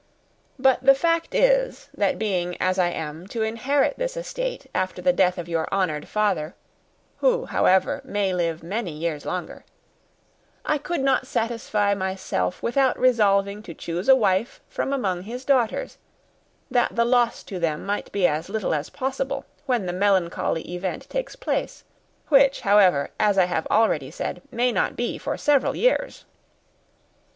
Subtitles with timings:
[0.57, 5.13] But the fact is, that being, as I am, to inherit this estate after the
[5.13, 6.55] death of your honoured father
[7.17, 9.63] (who, however, may live many years longer),
[10.65, 15.99] I could not satisfy myself without resolving to choose a wife from among his daughters,
[16.71, 21.07] that the loss to them might be as little as possible when the melancholy event
[21.11, 21.83] takes place
[22.29, 26.25] which, however, as I have already said, may not be for several years.